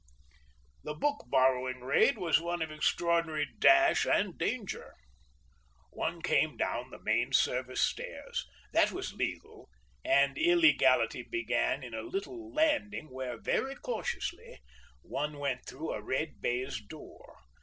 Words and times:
The 0.83 0.95
book 0.95 1.25
borrowing 1.27 1.81
raid 1.81 2.17
was 2.17 2.41
one 2.41 2.63
of 2.63 2.71
extraordinary 2.71 3.47
dash 3.59 4.03
and 4.07 4.35
danger. 4.35 4.95
One 5.91 6.23
came 6.23 6.57
down 6.57 6.89
the 6.89 6.97
main 7.03 7.33
service 7.33 7.81
stairs—that 7.81 8.91
was 8.91 9.13
legal, 9.13 9.69
and 10.03 10.39
illegality 10.39 11.21
began 11.21 11.83
in 11.83 11.93
a 11.93 12.01
little 12.01 12.51
landing 12.51 13.11
when, 13.11 13.43
very 13.43 13.75
cautiously, 13.75 14.63
one 15.03 15.37
went 15.37 15.67
through 15.67 15.91
a 15.93 16.01
red 16.01 16.41
baize 16.41 16.81
door. 16.83 17.37